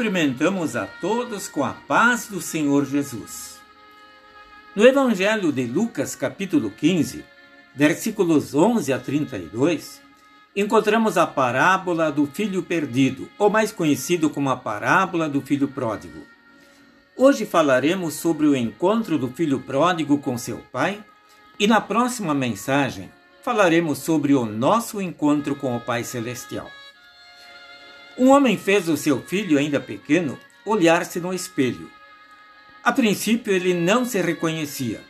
[0.00, 3.60] cumprimentamos a todos com a paz do Senhor Jesus.
[4.74, 7.22] No Evangelho de Lucas, capítulo 15,
[7.74, 10.00] versículos 11 a 32,
[10.56, 16.22] encontramos a parábola do filho perdido, ou mais conhecido como a parábola do filho pródigo.
[17.14, 21.04] Hoje falaremos sobre o encontro do filho pródigo com seu pai
[21.58, 23.10] e na próxima mensagem
[23.42, 26.79] falaremos sobre o nosso encontro com o Pai Celestial.
[28.18, 31.90] Um homem fez o seu filho, ainda pequeno, olhar-se no espelho.
[32.82, 35.00] A princípio ele não se reconhecia.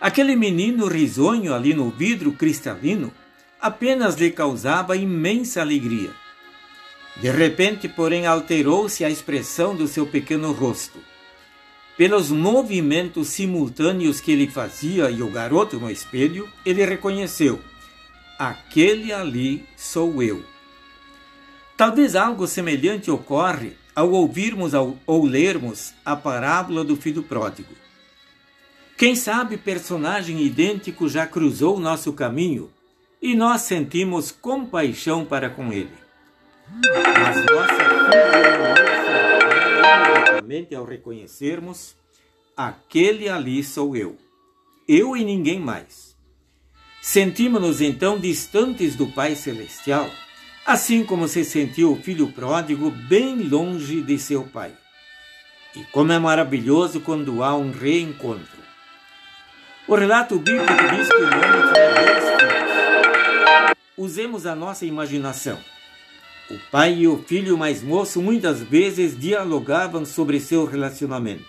[0.00, 3.12] Aquele menino risonho ali no vidro cristalino
[3.60, 6.10] apenas lhe causava imensa alegria.
[7.16, 10.98] De repente, porém, alterou-se a expressão do seu pequeno rosto.
[11.96, 17.58] Pelos movimentos simultâneos que ele fazia e o garoto no espelho, ele reconheceu:
[18.38, 20.44] aquele ali sou eu.
[21.76, 27.74] Talvez algo semelhante ocorre ao ouvirmos ou lermos a parábola do filho pródigo.
[28.96, 32.70] Quem sabe personagem idêntico já cruzou nosso caminho
[33.20, 35.92] e nós sentimos compaixão para com ele.
[36.68, 37.86] Mas nossa
[40.46, 41.94] imediatamente ao reconhecermos
[42.56, 44.16] aquele ali sou eu,
[44.88, 46.16] eu e ninguém mais.
[47.02, 50.08] Sentimos-nos então distantes do Pai Celestial
[50.66, 54.72] assim como se sentiu o filho pródigo bem longe de seu pai.
[55.76, 58.66] E como é maravilhoso quando há um reencontro.
[59.86, 63.74] O relato bíblico diz que o homem tinha dois filhos.
[63.96, 65.58] Usemos a nossa imaginação.
[66.50, 71.44] O pai e o filho mais moço muitas vezes dialogavam sobre seu relacionamento.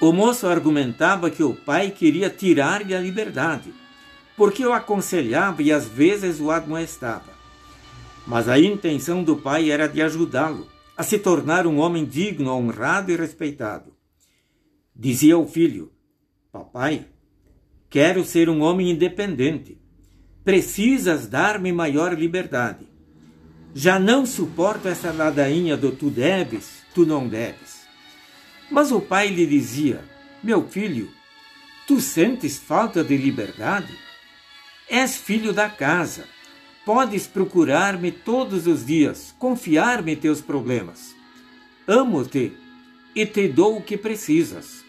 [0.00, 3.72] O moço argumentava que o pai queria tirar-lhe a liberdade,
[4.36, 7.37] porque o aconselhava e às vezes o admoestava.
[8.28, 13.10] Mas a intenção do pai era de ajudá-lo a se tornar um homem digno, honrado
[13.10, 13.96] e respeitado.
[14.94, 15.90] Dizia ao filho:
[16.52, 17.06] Papai,
[17.88, 19.80] quero ser um homem independente.
[20.44, 22.86] Precisas dar-me maior liberdade.
[23.74, 27.86] Já não suporto essa ladainha do tu deves, tu não deves.
[28.70, 30.04] Mas o pai lhe dizia:
[30.42, 31.08] Meu filho,
[31.86, 33.96] tu sentes falta de liberdade?
[34.86, 36.26] És filho da casa
[36.88, 41.14] Podes procurar-me todos os dias, confiar-me teus problemas.
[41.86, 42.54] Amo-te
[43.14, 44.82] e te dou o que precisas.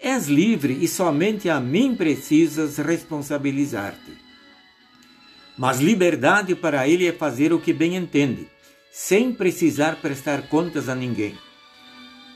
[0.00, 4.10] És livre e somente a mim precisas responsabilizar-te.
[5.56, 8.48] Mas liberdade para ele é fazer o que bem entende,
[8.90, 11.38] sem precisar prestar contas a ninguém.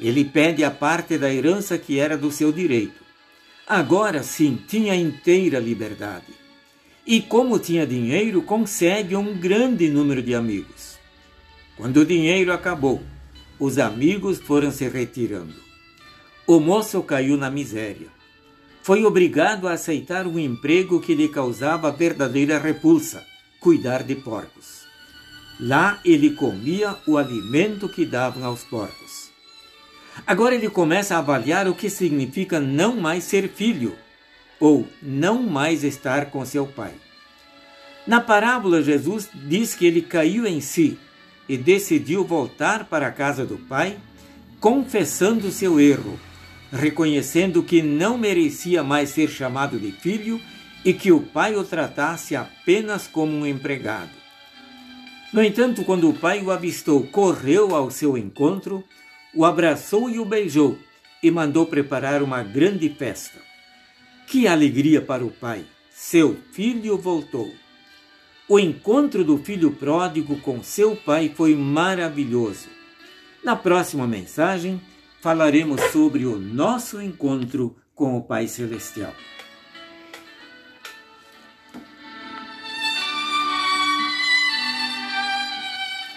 [0.00, 3.04] Ele pede a parte da herança que era do seu direito.
[3.68, 6.45] Agora sim tinha inteira liberdade
[7.06, 10.98] e, como tinha dinheiro, consegue um grande número de amigos.
[11.76, 13.02] Quando o dinheiro acabou,
[13.60, 15.54] os amigos foram se retirando.
[16.46, 18.08] O moço caiu na miséria.
[18.82, 23.24] Foi obrigado a aceitar um emprego que lhe causava verdadeira repulsa
[23.60, 24.86] cuidar de porcos.
[25.58, 29.30] Lá ele comia o alimento que davam aos porcos.
[30.26, 33.96] Agora ele começa a avaliar o que significa não mais ser filho
[34.60, 36.92] ou não mais estar com seu pai.
[38.06, 40.98] Na parábola, Jesus diz que ele caiu em si
[41.48, 43.96] e decidiu voltar para a casa do pai,
[44.60, 46.18] confessando seu erro,
[46.72, 50.40] reconhecendo que não merecia mais ser chamado de filho
[50.84, 54.10] e que o pai o tratasse apenas como um empregado.
[55.32, 58.84] No entanto, quando o pai o avistou, correu ao seu encontro,
[59.34, 60.78] o abraçou e o beijou
[61.22, 63.38] e mandou preparar uma grande festa.
[64.36, 65.64] Que alegria para o pai!
[65.90, 67.50] Seu filho voltou.
[68.46, 72.68] O encontro do filho pródigo com seu pai foi maravilhoso.
[73.42, 74.78] Na próxima mensagem,
[75.22, 79.14] falaremos sobre o nosso encontro com o Pai Celestial.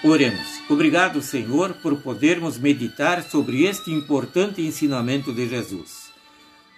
[0.04, 0.60] Oremos.
[0.70, 6.09] Obrigado, Senhor, por podermos meditar sobre este importante ensinamento de Jesus.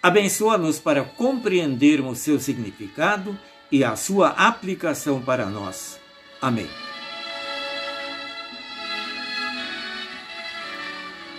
[0.02, 3.38] Abençoa-nos para compreendermos seu significado
[3.72, 6.00] e a sua aplicação para nós.
[6.42, 6.68] Amém.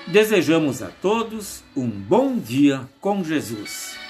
[0.06, 4.01] Desejamos a todos um bom dia com Jesus.